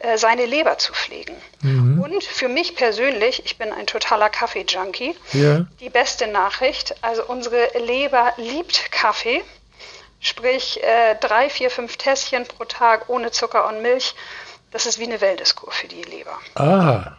äh, 0.00 0.16
seine 0.16 0.46
Leber 0.46 0.78
zu 0.78 0.92
pflegen. 0.92 1.34
Mhm. 1.62 2.00
Und 2.00 2.22
für 2.22 2.48
mich 2.48 2.76
persönlich, 2.76 3.44
ich 3.44 3.58
bin 3.58 3.72
ein 3.72 3.86
totaler 3.86 4.28
Kaffee-Junkie, 4.28 5.16
ja. 5.32 5.66
die 5.80 5.90
beste 5.90 6.28
Nachricht, 6.28 6.94
also 7.02 7.24
unsere 7.26 7.76
Leber 7.78 8.32
liebt 8.36 8.92
Kaffee, 8.92 9.42
sprich 10.20 10.80
äh, 10.84 11.16
drei, 11.20 11.50
vier, 11.50 11.70
fünf 11.70 11.96
Tässchen 11.96 12.44
pro 12.46 12.64
Tag 12.64 13.08
ohne 13.08 13.32
Zucker 13.32 13.66
und 13.68 13.82
Milch. 13.82 14.14
Das 14.70 14.86
ist 14.86 15.00
wie 15.00 15.04
eine 15.04 15.20
Wellnesskur 15.20 15.72
für 15.72 15.88
die 15.88 16.02
Leber. 16.02 16.38
Ah, 16.54 17.16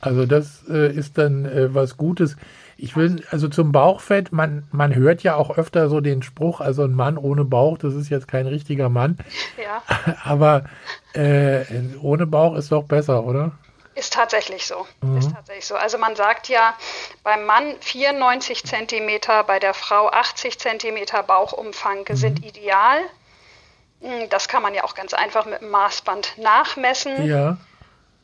also 0.00 0.24
das 0.24 0.62
äh, 0.70 0.90
ist 0.94 1.18
dann 1.18 1.74
was 1.74 1.96
Gutes. 1.96 2.36
Ich 2.82 2.96
will, 2.96 3.22
also 3.30 3.48
zum 3.48 3.72
Bauchfett, 3.72 4.32
man, 4.32 4.66
man 4.72 4.94
hört 4.94 5.22
ja 5.22 5.34
auch 5.34 5.58
öfter 5.58 5.90
so 5.90 6.00
den 6.00 6.22
Spruch, 6.22 6.60
also 6.60 6.84
ein 6.84 6.94
Mann 6.94 7.18
ohne 7.18 7.44
Bauch, 7.44 7.76
das 7.76 7.94
ist 7.94 8.08
jetzt 8.08 8.26
kein 8.26 8.46
richtiger 8.46 8.88
Mann. 8.88 9.18
Ja. 9.62 9.82
Aber 10.24 10.64
äh, 11.12 11.64
ohne 12.00 12.26
Bauch 12.26 12.56
ist 12.56 12.72
doch 12.72 12.84
besser, 12.84 13.24
oder? 13.24 13.52
Ist 13.94 14.14
tatsächlich 14.14 14.66
so. 14.66 14.86
Mhm. 15.02 15.18
Ist 15.18 15.30
tatsächlich 15.30 15.66
so. 15.66 15.74
Also 15.74 15.98
man 15.98 16.16
sagt 16.16 16.48
ja 16.48 16.74
beim 17.22 17.44
Mann 17.44 17.74
94 17.80 18.64
Zentimeter, 18.64 19.44
bei 19.44 19.58
der 19.58 19.74
Frau 19.74 20.08
80 20.08 20.58
Zentimeter 20.58 21.22
Bauchumfang 21.22 22.06
mhm. 22.08 22.16
sind 22.16 22.46
ideal. 22.46 22.98
Hm, 24.00 24.30
das 24.30 24.48
kann 24.48 24.62
man 24.62 24.72
ja 24.72 24.84
auch 24.84 24.94
ganz 24.94 25.12
einfach 25.12 25.44
mit 25.44 25.60
dem 25.60 25.68
Maßband 25.68 26.38
nachmessen. 26.38 27.26
Ja. 27.26 27.58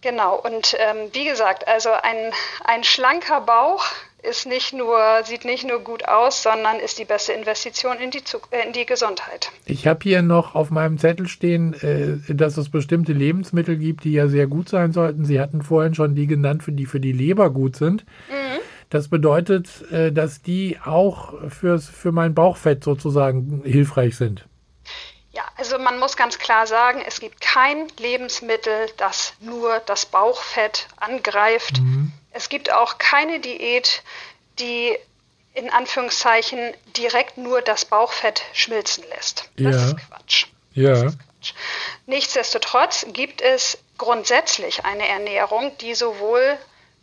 Genau, 0.01 0.37
und 0.37 0.77
ähm, 0.79 1.11
wie 1.13 1.25
gesagt, 1.25 1.67
also 1.69 1.91
ein, 1.91 2.33
ein 2.65 2.85
schlanker 2.85 3.41
Bauch 3.41 3.85
ist 4.28 4.47
nicht 4.47 4.73
nur, 4.73 4.99
sieht 5.25 5.45
nicht 5.45 5.66
nur 5.66 5.80
gut 5.80 6.06
aus, 6.06 6.42
sondern 6.42 6.78
ist 6.80 6.99
die 6.99 7.04
beste 7.04 7.33
Investition 7.33 7.99
in 7.99 8.11
die, 8.11 8.23
äh, 8.50 8.66
in 8.66 8.73
die 8.73 8.87
Gesundheit. 8.87 9.50
Ich 9.64 9.87
habe 9.87 10.00
hier 10.02 10.23
noch 10.23 10.54
auf 10.54 10.71
meinem 10.71 10.99
Zettel 10.99 11.28
stehen, 11.28 11.75
äh, 11.75 12.35
dass 12.35 12.56
es 12.56 12.71
bestimmte 12.71 13.12
Lebensmittel 13.12 13.76
gibt, 13.76 14.04
die 14.04 14.12
ja 14.12 14.28
sehr 14.28 14.47
gut 14.47 14.68
sein 14.68 14.92
sollten. 14.92 15.25
Sie 15.25 15.40
hatten 15.40 15.62
vorhin 15.62 15.95
schon 15.95 16.14
die 16.14 16.26
genannt, 16.26 16.62
für 16.62 16.73
die 16.73 16.87
für 16.87 17.00
die 17.00 17.12
Leber 17.12 17.50
gut 17.50 17.76
sind. 17.76 18.04
Mhm. 18.28 18.61
Das 18.90 19.09
bedeutet, 19.09 19.90
äh, 19.90 20.12
dass 20.12 20.42
die 20.42 20.78
auch 20.85 21.35
fürs, 21.49 21.88
für 21.88 22.12
mein 22.12 22.35
Bauchfett 22.35 22.85
sozusagen 22.85 23.62
hilfreich 23.64 24.16
sind. 24.16 24.47
Ja, 25.33 25.42
also 25.59 25.78
man 25.78 25.99
muss 25.99 26.16
ganz 26.16 26.38
klar 26.38 26.66
sagen, 26.66 27.02
es 27.06 27.21
gibt 27.21 27.42
kein 27.42 27.88
Lebensmittel, 27.99 28.73
das 28.97 29.35
nur 29.40 29.80
das 29.85 30.06
Bauchfett 30.06 30.88
angreift. 30.97 31.80
Mhm. 31.80 32.12
Es 32.37 32.50
gibt 32.50 32.71
auch 32.71 32.99
keine 32.99 33.40
Diät, 33.40 34.02
die 34.59 34.97
in 35.55 35.71
Anführungszeichen 35.71 36.75
direkt 36.95 37.38
nur 37.38 37.62
das 37.62 37.87
Bauchfett 37.87 38.43
schmilzen 38.52 39.05
lässt. 39.09 39.49
Das 39.57 39.75
ja. 39.75 39.87
ist 39.87 39.97
Quatsch. 39.97 40.47
Ja. 40.75 40.90
Das 40.90 41.02
ist 41.05 41.19
Quatsch. 41.19 41.55
Nichtsdestotrotz 42.05 43.07
gibt 43.09 43.40
es 43.40 43.78
grundsätzlich 43.97 44.85
eine 44.85 45.09
Ernährung, 45.09 45.76
die 45.78 45.95
sowohl 45.95 46.59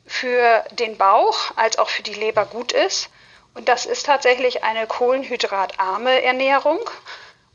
für 0.05 0.63
den 0.71 0.97
Bauch 0.99 1.55
als 1.55 1.79
auch 1.79 1.89
für 1.89 2.03
die 2.03 2.13
Leber 2.13 2.45
gut 2.45 2.71
ist. 2.71 3.09
Und 3.55 3.69
das 3.69 3.87
ist 3.87 4.05
tatsächlich 4.05 4.63
eine 4.63 4.85
kohlenhydratarme 4.85 6.21
Ernährung 6.21 6.79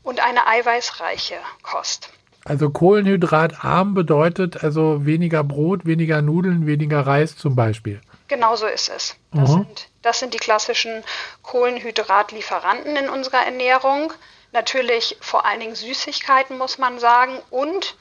und 0.03 0.19
eine 0.19 0.47
eiweißreiche 0.47 1.37
Kost. 1.63 2.09
Also 2.49 2.71
kohlenhydratarm 2.71 3.93
bedeutet 3.93 4.63
also 4.63 5.05
weniger 5.05 5.43
Brot, 5.43 5.85
weniger 5.85 6.21
Nudeln, 6.23 6.65
weniger 6.65 7.01
Reis 7.05 7.37
zum 7.37 7.55
Beispiel. 7.55 8.01
Genau 8.27 8.55
so 8.55 8.65
ist 8.65 8.89
es. 8.89 9.15
Das, 9.31 9.51
sind, 9.51 9.89
das 10.01 10.19
sind 10.19 10.33
die 10.33 10.39
klassischen 10.39 11.03
Kohlenhydratlieferanten 11.43 12.95
in 12.95 13.07
unserer 13.07 13.45
Ernährung. 13.45 14.13
Natürlich 14.51 15.17
vor 15.19 15.45
allen 15.45 15.59
Dingen 15.59 15.75
Süßigkeiten, 15.75 16.57
muss 16.57 16.79
man 16.79 16.97
sagen. 16.99 17.33
Und 17.51 17.95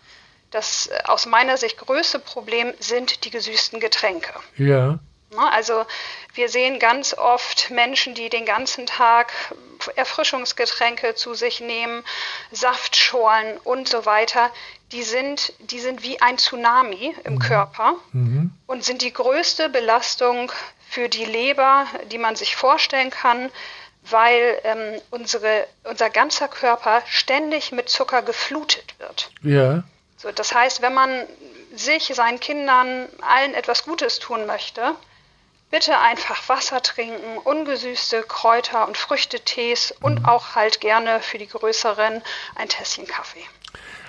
das 0.51 0.89
aus 1.05 1.27
meiner 1.27 1.59
Sicht 1.59 1.77
größte 1.77 2.19
Problem 2.19 2.73
sind 2.79 3.27
die 3.27 3.31
gesüßten 3.31 3.81
Getränke. 3.81 4.33
Ja. 4.57 4.99
Ne, 5.31 5.53
also 5.53 5.85
wir 6.35 6.49
sehen 6.49 6.79
ganz 6.79 7.13
oft 7.13 7.71
Menschen, 7.71 8.15
die 8.15 8.31
den 8.31 8.47
ganzen 8.47 8.87
Tag 8.87 9.33
Erfrischungsgetränke 9.95 11.15
zu 11.15 11.35
sich 11.35 11.61
nehmen, 11.61 12.03
Saftschorlen 12.51 13.59
und 13.59 13.89
so 13.89 14.07
weiter. 14.07 14.51
Die 14.93 15.03
sind, 15.03 15.53
die 15.59 15.81
sind 15.81 16.03
wie 16.03 16.21
ein 16.23 16.39
Tsunami 16.39 17.15
im 17.25 17.35
mhm. 17.35 17.39
Körper 17.41 17.95
mhm. 18.13 18.53
und 18.67 18.85
sind 18.85 19.03
die 19.03 19.13
größte 19.13 19.69
Belastung 19.69 20.51
für 20.89 21.09
die 21.11 21.27
Leber, 21.27 21.87
die 22.11 22.19
man 22.19 22.35
sich 22.35 22.57
vorstellen 22.57 23.11
kann, 23.11 23.51
weil 24.11 24.59
ähm, 24.65 25.01
unsere, 25.11 25.67
unser 25.85 26.09
ganzer 26.09 26.49
Körper 26.49 27.03
ständig 27.07 27.73
mit 27.73 27.91
Zucker 27.91 28.23
geflutet 28.23 28.95
wird. 28.99 29.31
Ja. 29.43 29.83
So, 30.17 30.33
das 30.33 30.55
heißt, 30.55 30.81
wenn 30.81 30.95
man 30.95 31.27
sich, 31.75 32.07
seinen 32.15 32.41
Kindern, 32.41 33.09
allen 33.21 33.55
etwas 33.55 33.85
Gutes 33.85 34.19
tun 34.19 34.47
möchte, 34.47 34.95
Bitte 35.71 35.99
einfach 35.99 36.49
Wasser 36.49 36.83
trinken, 36.83 37.39
ungesüßte 37.45 38.23
Kräuter- 38.23 38.89
und 38.89 38.97
Früchtetees 38.97 39.95
und 40.01 40.21
mhm. 40.21 40.25
auch 40.25 40.55
halt 40.55 40.81
gerne 40.81 41.21
für 41.21 41.37
die 41.37 41.47
größeren 41.47 42.23
ein 42.57 42.69
Tässchen 42.69 43.07
Kaffee. 43.07 43.43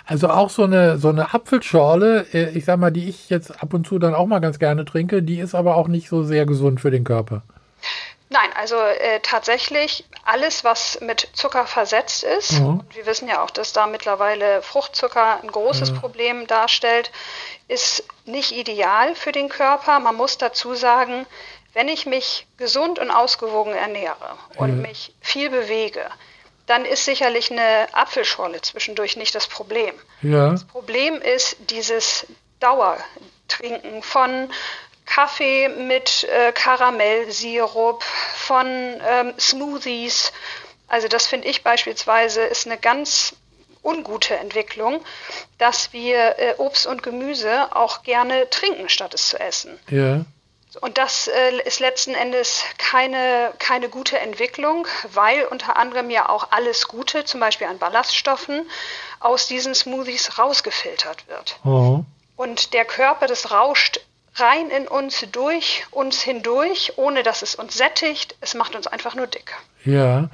Also 0.05 0.29
auch 0.29 0.49
so 0.49 0.63
eine, 0.63 0.97
so 0.97 1.09
eine 1.09 1.33
Apfelschorle, 1.33 2.25
äh, 2.33 2.57
ich 2.57 2.65
sag 2.65 2.79
mal, 2.79 2.91
die 2.91 3.09
ich 3.09 3.29
jetzt 3.29 3.61
ab 3.61 3.73
und 3.73 3.85
zu 3.85 3.99
dann 3.99 4.15
auch 4.15 4.25
mal 4.25 4.39
ganz 4.39 4.57
gerne 4.57 4.85
trinke, 4.85 5.21
die 5.21 5.39
ist 5.39 5.53
aber 5.53 5.75
auch 5.75 5.87
nicht 5.87 6.09
so 6.09 6.23
sehr 6.23 6.45
gesund 6.45 6.79
für 6.79 6.91
den 6.91 7.03
Körper. 7.03 7.43
Nein, 8.31 8.50
also 8.55 8.75
äh, 8.77 9.19
tatsächlich 9.21 10.05
alles, 10.24 10.63
was 10.63 11.01
mit 11.01 11.27
Zucker 11.33 11.65
versetzt 11.65 12.24
ist, 12.24 12.53
mhm. 12.53 12.67
und 12.67 12.95
wir 12.95 13.07
wissen 13.07 13.27
ja 13.27 13.43
auch, 13.43 13.50
dass 13.50 13.74
da 13.74 13.88
mittlerweile 13.88 14.62
Fruchtzucker 14.62 15.41
ein 15.41 15.51
großes 15.51 15.91
mhm. 15.91 16.00
Problem 16.00 16.48
darstellt, 16.48 17.12
ist 17.67 18.03
nicht 18.25 18.51
ideal 18.51 19.15
für 19.15 19.31
den 19.31 19.50
Körper. 19.50 20.00
Man 20.00 20.15
muss 20.15 20.38
dazu 20.38 20.75
sagen, 20.75 21.25
wenn 21.74 21.88
ich 21.88 22.05
mich 22.05 22.45
gesund 22.57 23.00
und 23.00 23.09
ausgewogen 23.09 23.74
ernähre 23.74 24.38
und 24.57 24.75
mhm. 24.75 24.81
mich 24.83 25.13
viel 25.21 25.50
bewege, 25.50 26.05
dann 26.67 26.86
ist 26.86 27.05
sicherlich 27.05 27.51
eine 27.51 27.88
Apfelschorle 27.93 28.62
zwischendurch 28.62 29.17
nicht 29.17 29.33
das 29.33 29.48
Problem. 29.48 29.95
Ja. 30.21 30.51
Das 30.51 30.65
Problem 30.65 31.19
ist 31.19 31.57
dieses 31.71 32.27
Dauertrinken 32.59 34.03
von 34.03 34.51
Kaffee 35.19 35.67
mit 35.67 36.23
äh, 36.23 36.53
Karamellsirup, 36.53 38.01
von 38.03 38.67
ähm, 38.67 39.33
Smoothies. 39.38 40.31
Also 40.88 41.09
das 41.09 41.27
finde 41.27 41.49
ich 41.49 41.61
beispielsweise 41.61 42.41
ist 42.43 42.65
eine 42.65 42.77
ganz 42.77 43.35
ungute 43.83 44.38
Entwicklung, 44.38 45.03
dass 45.57 45.91
wir 45.91 46.39
äh, 46.39 46.53
Obst 46.57 46.88
und 46.88 47.03
Gemüse 47.03 47.75
auch 47.75 48.03
gerne 48.03 48.49
trinken, 48.49 48.88
statt 48.88 49.13
es 49.13 49.27
zu 49.27 49.38
essen. 49.41 49.77
Ja. 49.89 50.23
Und 50.79 50.97
das 50.97 51.27
äh, 51.27 51.57
ist 51.65 51.81
letzten 51.81 52.13
Endes 52.13 52.63
keine, 52.77 53.51
keine 53.59 53.89
gute 53.89 54.19
Entwicklung, 54.19 54.88
weil 55.11 55.43
unter 55.47 55.75
anderem 55.75 56.09
ja 56.09 56.29
auch 56.29 56.51
alles 56.51 56.88
Gute, 56.88 57.25
zum 57.25 57.41
Beispiel 57.41 57.67
an 57.67 57.77
Ballaststoffen, 57.77 58.69
aus 59.19 59.47
diesen 59.47 59.75
Smoothies 59.75 60.39
rausgefiltert 60.39 61.27
wird. 61.27 61.59
Oh. 61.65 62.05
Und 62.38 62.73
der 62.73 62.85
Körper, 62.85 63.27
das 63.27 63.51
rauscht 63.51 63.99
rein 64.39 64.69
in 64.69 64.88
uns, 64.88 65.25
durch 65.31 65.86
uns 65.91 66.22
hindurch, 66.22 66.93
ohne 66.98 67.24
dass 67.24 67.41
es 67.41 67.55
uns 67.55 67.77
sättigt. 67.77 68.36
Es 68.41 68.53
macht 68.53 68.75
uns 68.75 68.88
einfach 68.88 69.15
nur 69.15 69.27
dick. 69.27 69.53
Ja, 69.86 70.29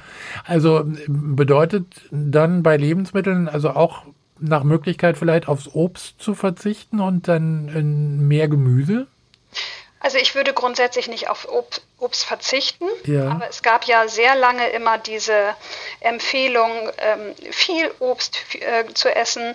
also 0.46 0.84
bedeutet 1.08 1.86
dann 2.12 2.64
bei 2.64 2.78
Lebensmitteln 2.78 3.48
also 3.48 3.72
auch 3.72 4.04
nach 4.40 4.64
Möglichkeit 4.64 5.18
vielleicht 5.18 5.48
aufs 5.48 5.70
Obst 5.74 6.20
zu 6.20 6.36
verzichten 6.36 7.00
und 7.00 7.28
dann 7.28 8.28
mehr 8.28 8.48
Gemüse? 8.48 9.08
Also 10.00 10.20
ich 10.20 10.36
würde 10.36 10.54
grundsätzlich 10.54 11.08
nicht 11.08 11.30
auf 11.30 11.48
Obst 11.98 12.26
verzichten, 12.26 12.86
ja. 13.06 13.28
aber 13.28 13.50
es 13.50 13.64
gab 13.64 13.86
ja 13.86 14.08
sehr 14.08 14.36
lange 14.36 14.68
immer 14.70 15.00
diese 15.00 15.56
Empfehlung, 16.00 16.70
ähm, 17.00 17.34
viel 17.52 17.90
Obst 17.98 18.38
äh, 18.54 18.86
zu 18.94 19.10
essen, 19.10 19.54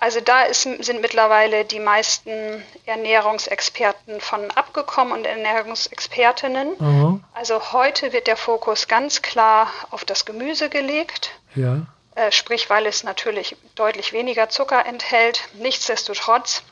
Also 0.00 0.20
da 0.20 0.42
ist, 0.42 0.62
sind 0.62 1.00
mittlerweile 1.00 1.64
die 1.64 1.80
meisten 1.80 2.64
Ernährungsexperten 2.86 4.20
von 4.20 4.50
abgekommen 4.52 5.12
und 5.12 5.26
Ernährungsexpertinnen. 5.26 6.76
Mhm. 6.78 7.24
Also 7.34 7.72
heute 7.72 8.12
wird 8.12 8.28
der 8.28 8.36
Fokus 8.36 8.86
ganz 8.86 9.22
klar 9.22 9.68
auf 9.90 10.04
das 10.04 10.24
Gemüse 10.24 10.68
gelegt. 10.68 11.32
Ja. 11.56 11.82
Äh, 12.14 12.30
sprich, 12.30 12.70
weil 12.70 12.86
es 12.86 13.02
natürlich 13.02 13.56
deutlich 13.74 14.12
weniger 14.12 14.48
Zucker 14.48 14.86
enthält. 14.86 15.48
Nichtsdestotrotz 15.54 16.62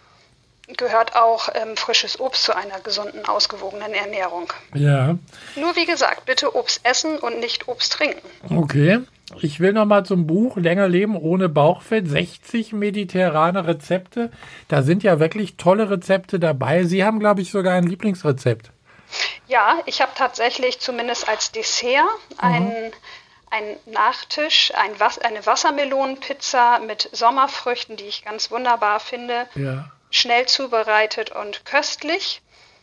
gehört 0.69 1.15
auch 1.15 1.49
ähm, 1.55 1.77
frisches 1.77 2.19
Obst 2.19 2.43
zu 2.43 2.57
einer 2.57 2.81
gesunden, 2.81 3.25
ausgewogenen 3.27 3.95
Ernährung. 3.95 4.53
Ja. 4.75 5.17
Nur 5.55 5.77
wie 5.77 5.87
gesagt, 5.87 6.27
bitte 6.27 6.57
Obst 6.57 6.81
essen 6.85 7.19
und 7.19 7.39
nicht 7.39 7.69
Obst 7.69 7.93
trinken. 7.93 8.29
Okay. 8.51 9.01
Ich 9.41 9.59
will 9.59 9.73
noch 9.73 9.87
mal 9.87 10.05
zum 10.05 10.27
Buch 10.27 10.57
Länger 10.57 10.89
leben 10.89 11.17
ohne 11.17 11.49
Bauchfett. 11.49 12.09
60 12.09 12.73
mediterrane 12.73 13.67
Rezepte. 13.67 14.31
Da 14.69 14.83
sind 14.83 15.03
ja 15.03 15.19
wirklich 15.19 15.57
tolle 15.57 15.91
Rezepte 15.91 16.39
dabei. 16.39 16.85
Sie 16.85 17.05
haben, 17.05 17.19
glaube 17.19 17.41
ich, 17.41 17.51
sogar 17.51 17.75
ein 17.75 17.87
Lieblingsrezept. 17.87 18.71
Ja, 19.49 19.79
ich 19.87 20.01
habe 20.01 20.13
tatsächlich 20.15 20.81
zumindest 20.81 21.29
als 21.29 21.51
Dessert 21.53 22.05
ein, 22.39 22.65
mhm. 22.65 22.93
ein 23.51 23.77
Nachtisch, 23.87 24.73
ein 24.77 24.91
Was 24.99 25.19
eine 25.19 25.45
Wassermelonenpizza 25.45 26.81
mit 26.81 27.09
Sommerfrüchten, 27.13 27.97
die 27.97 28.05
ich 28.05 28.25
ganz 28.25 28.51
wunderbar 28.51 29.01
finde. 29.01 29.47
Ja 29.55 29.91
schnell 30.17 30.47
zubereitet 30.47 31.31
und 31.31 31.65
köstlich. 31.65 32.43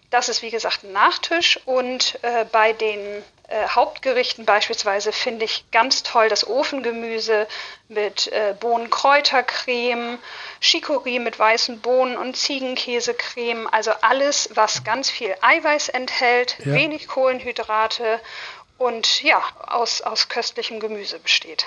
Das 0.09 0.29
ist 0.29 0.43
wie 0.43 0.51
gesagt 0.51 0.83
ein 0.83 0.91
Nachtisch 0.91 1.59
und 1.65 2.19
äh, 2.21 2.45
bei 2.51 2.71
den 2.73 3.23
äh, 3.47 3.67
Hauptgerichten 3.67 4.45
beispielsweise 4.45 5.11
finde 5.11 5.45
ich 5.45 5.65
ganz 5.71 6.03
toll 6.03 6.29
das 6.29 6.47
Ofengemüse 6.47 7.47
mit 7.87 8.27
äh, 8.27 8.55
Bohnenkräutercreme, 8.59 10.19
Chicorée 10.61 11.19
mit 11.19 11.39
weißen 11.39 11.81
Bohnen 11.81 12.15
und 12.15 12.37
Ziegenkäsecreme. 12.37 13.67
Also 13.71 13.91
alles, 14.01 14.49
was 14.53 14.83
ganz 14.83 15.09
viel 15.09 15.35
Eiweiß 15.41 15.89
enthält, 15.89 16.57
ja. 16.59 16.73
wenig 16.73 17.07
Kohlenhydrate 17.07 18.19
und 18.77 19.23
ja, 19.23 19.41
aus, 19.67 20.01
aus 20.01 20.29
köstlichem 20.29 20.79
Gemüse 20.79 21.19
besteht. 21.19 21.65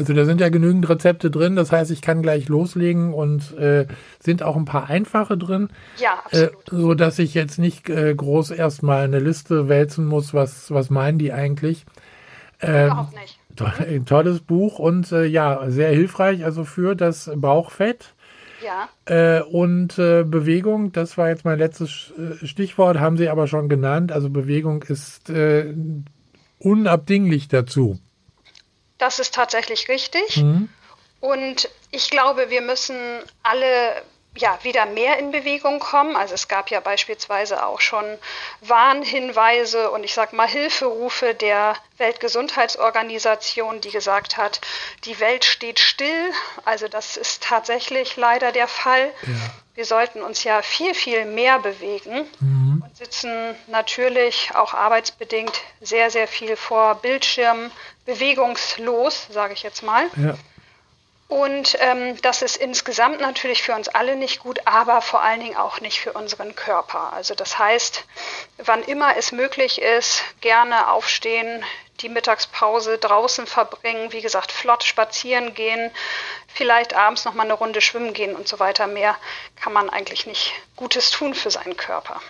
Also 0.00 0.14
da 0.14 0.24
sind 0.24 0.40
ja 0.40 0.48
genügend 0.48 0.88
Rezepte 0.88 1.30
drin, 1.30 1.56
das 1.56 1.72
heißt, 1.72 1.90
ich 1.90 2.00
kann 2.00 2.22
gleich 2.22 2.48
loslegen 2.48 3.12
und 3.12 3.54
äh, 3.58 3.86
sind 4.18 4.42
auch 4.42 4.56
ein 4.56 4.64
paar 4.64 4.88
einfache 4.88 5.36
drin. 5.36 5.68
Ja, 5.98 6.22
absolut. 6.24 6.52
Äh, 6.52 6.56
so 6.70 6.94
dass 6.94 7.18
ich 7.18 7.34
jetzt 7.34 7.58
nicht 7.58 7.90
äh, 7.90 8.14
groß 8.14 8.50
erstmal 8.52 9.04
eine 9.04 9.18
Liste 9.18 9.68
wälzen 9.68 10.06
muss, 10.06 10.32
was, 10.32 10.70
was 10.70 10.88
meinen 10.88 11.18
die 11.18 11.34
eigentlich. 11.34 11.84
Ähm, 12.62 12.86
Überhaupt 12.86 13.14
nicht. 13.14 13.38
To. 13.56 13.66
Tolles 14.06 14.40
Buch 14.40 14.78
und 14.78 15.12
äh, 15.12 15.26
ja, 15.26 15.68
sehr 15.68 15.90
hilfreich, 15.90 16.46
also 16.46 16.64
für 16.64 16.94
das 16.94 17.30
Bauchfett. 17.36 18.14
Ja. 18.64 18.88
Äh, 19.04 19.42
und 19.42 19.98
äh, 19.98 20.24
Bewegung, 20.24 20.92
das 20.92 21.18
war 21.18 21.28
jetzt 21.28 21.44
mein 21.44 21.58
letztes 21.58 22.14
äh, 22.16 22.46
Stichwort, 22.46 22.98
haben 23.00 23.18
Sie 23.18 23.28
aber 23.28 23.48
schon 23.48 23.68
genannt. 23.68 24.12
Also 24.12 24.30
Bewegung 24.30 24.82
ist 24.82 25.28
äh, 25.28 25.74
unabdinglich 26.58 27.48
dazu. 27.48 27.98
Das 29.00 29.18
ist 29.18 29.34
tatsächlich 29.34 29.88
richtig. 29.88 30.36
Mhm. 30.36 30.68
Und 31.20 31.68
ich 31.90 32.10
glaube, 32.10 32.50
wir 32.50 32.60
müssen 32.60 32.96
alle 33.42 34.02
ja, 34.36 34.58
wieder 34.62 34.86
mehr 34.86 35.18
in 35.18 35.32
Bewegung 35.32 35.80
kommen. 35.80 36.14
Also 36.14 36.34
es 36.34 36.46
gab 36.46 36.70
ja 36.70 36.80
beispielsweise 36.80 37.66
auch 37.66 37.80
schon 37.80 38.04
Warnhinweise 38.60 39.90
und 39.90 40.04
ich 40.04 40.14
sage 40.14 40.36
mal 40.36 40.46
Hilferufe 40.46 41.34
der 41.34 41.74
Weltgesundheitsorganisation, 41.98 43.80
die 43.80 43.90
gesagt 43.90 44.36
hat, 44.36 44.60
die 45.04 45.18
Welt 45.18 45.44
steht 45.44 45.80
still. 45.80 46.30
Also 46.64 46.86
das 46.86 47.16
ist 47.16 47.42
tatsächlich 47.42 48.16
leider 48.16 48.52
der 48.52 48.68
Fall. 48.68 49.10
Ja. 49.26 49.34
Wir 49.74 49.84
sollten 49.84 50.22
uns 50.22 50.44
ja 50.44 50.62
viel, 50.62 50.94
viel 50.94 51.24
mehr 51.24 51.58
bewegen 51.58 52.28
mhm. 52.40 52.84
und 52.84 52.96
sitzen 52.96 53.54
natürlich 53.66 54.50
auch 54.54 54.74
arbeitsbedingt 54.74 55.60
sehr, 55.80 56.10
sehr 56.10 56.28
viel 56.28 56.56
vor 56.56 56.96
Bildschirmen, 56.96 57.70
bewegungslos, 58.04 59.26
sage 59.30 59.54
ich 59.54 59.62
jetzt 59.62 59.82
mal. 59.82 60.06
Ja. 60.16 60.36
Und 61.30 61.76
ähm, 61.78 62.16
das 62.22 62.42
ist 62.42 62.56
insgesamt 62.56 63.20
natürlich 63.20 63.62
für 63.62 63.72
uns 63.72 63.86
alle 63.86 64.16
nicht 64.16 64.40
gut, 64.40 64.58
aber 64.64 65.00
vor 65.00 65.22
allen 65.22 65.38
Dingen 65.38 65.56
auch 65.56 65.80
nicht 65.80 66.00
für 66.00 66.12
unseren 66.12 66.56
Körper. 66.56 67.12
Also 67.12 67.36
das 67.36 67.56
heißt, 67.56 68.04
wann 68.64 68.82
immer 68.82 69.16
es 69.16 69.30
möglich 69.30 69.80
ist, 69.80 70.24
gerne 70.40 70.90
aufstehen, 70.90 71.62
die 72.00 72.08
Mittagspause 72.08 72.98
draußen 72.98 73.46
verbringen, 73.46 74.12
wie 74.12 74.22
gesagt, 74.22 74.50
flott 74.50 74.82
spazieren 74.82 75.54
gehen, 75.54 75.92
vielleicht 76.48 76.96
abends 76.96 77.24
noch 77.24 77.34
mal 77.34 77.44
eine 77.44 77.52
Runde 77.52 77.80
schwimmen 77.80 78.12
gehen 78.12 78.34
und 78.34 78.48
so 78.48 78.58
weiter. 78.58 78.88
Mehr 78.88 79.14
kann 79.54 79.72
man 79.72 79.88
eigentlich 79.88 80.26
nicht 80.26 80.52
Gutes 80.74 81.12
tun 81.12 81.34
für 81.34 81.52
seinen 81.52 81.76
Körper. 81.76 82.20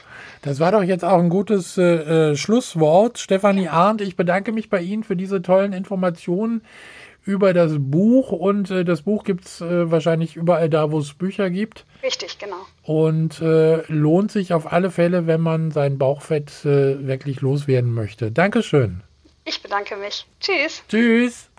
Das 0.43 0.61
war 0.61 0.73
doch 0.73 0.83
jetzt 0.83 1.07
auch 1.07 1.19
ein 1.19 1.31
gutes 1.31 1.79
äh, 1.79 2.33
äh, 2.33 2.37
Schlusswort. 2.37 3.19
Stefanie 3.19 3.69
Arndt, 3.69 4.03
ich 4.03 4.17
bedanke 4.17 4.53
mich 4.53 4.69
bei 4.69 4.81
Ihnen 4.81 5.05
für 5.05 5.17
diese 5.17 5.41
tollen 5.41 5.73
Informationen 5.73 6.63
über 7.31 7.55
das 7.55 7.75
Buch 7.79 8.33
und 8.33 8.71
äh, 8.71 8.85
das 8.85 9.03
Buch 9.03 9.25
gibt 9.25 9.45
es 9.45 9.61
äh, 9.61 9.91
wahrscheinlich 9.91 10.37
überall 10.37 10.69
da, 10.69 10.91
wo 10.91 10.99
es 10.99 11.15
Bücher 11.15 11.49
gibt. 11.49 11.85
Richtig, 12.03 12.39
genau. 12.39 12.67
Und 12.83 13.41
äh, 13.41 13.83
lohnt 13.93 14.33
sich 14.33 14.53
auf 14.53 14.73
alle 14.73 14.91
Fälle, 14.91 15.27
wenn 15.27 15.41
man 15.41 15.71
sein 15.71 15.97
Bauchfett 15.97 16.65
äh, 16.65 17.07
wirklich 17.07 17.41
loswerden 17.41 17.95
möchte. 17.95 18.33
Dankeschön. 18.33 19.03
Ich 19.45 19.63
bedanke 19.63 19.97
mich. 19.97 20.27
Tschüss. 20.41 20.83
Tschüss. 20.89 21.50